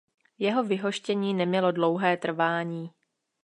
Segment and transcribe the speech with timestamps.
[0.39, 2.91] Jeho vyhoštění nemělo dlouhé trvání.